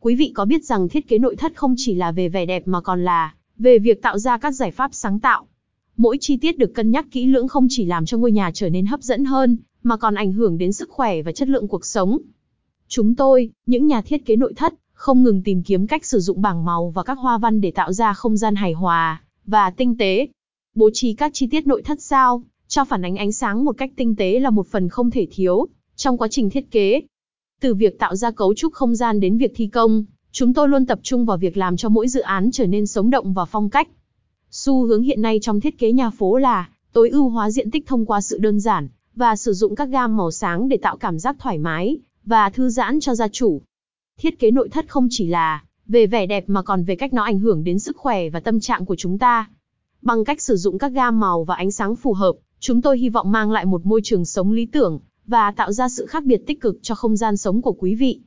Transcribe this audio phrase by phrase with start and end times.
[0.00, 2.68] quý vị có biết rằng thiết kế nội thất không chỉ là về vẻ đẹp
[2.68, 5.46] mà còn là về việc tạo ra các giải pháp sáng tạo.
[5.96, 8.70] Mỗi chi tiết được cân nhắc kỹ lưỡng không chỉ làm cho ngôi nhà trở
[8.70, 11.84] nên hấp dẫn hơn, mà còn ảnh hưởng đến sức khỏe và chất lượng cuộc
[11.84, 12.18] sống.
[12.88, 16.42] Chúng tôi, những nhà thiết kế nội thất, không ngừng tìm kiếm cách sử dụng
[16.42, 19.98] bảng màu và các hoa văn để tạo ra không gian hài hòa và tinh
[19.98, 20.28] tế.
[20.74, 23.90] Bố trí các chi tiết nội thất sao cho phản ánh ánh sáng một cách
[23.96, 27.00] tinh tế là một phần không thể thiếu trong quá trình thiết kế.
[27.60, 30.86] Từ việc tạo ra cấu trúc không gian đến việc thi công, chúng tôi luôn
[30.86, 33.70] tập trung vào việc làm cho mỗi dự án trở nên sống động và phong
[33.70, 33.88] cách.
[34.50, 37.86] Xu hướng hiện nay trong thiết kế nhà phố là tối ưu hóa diện tích
[37.86, 41.18] thông qua sự đơn giản và sử dụng các gam màu sáng để tạo cảm
[41.18, 43.60] giác thoải mái và thư giãn cho gia chủ.
[44.18, 47.22] Thiết kế nội thất không chỉ là về vẻ đẹp mà còn về cách nó
[47.22, 49.50] ảnh hưởng đến sức khỏe và tâm trạng của chúng ta.
[50.02, 53.08] Bằng cách sử dụng các gam màu và ánh sáng phù hợp, chúng tôi hy
[53.08, 56.40] vọng mang lại một môi trường sống lý tưởng và tạo ra sự khác biệt
[56.46, 58.20] tích cực cho không gian sống của quý vị.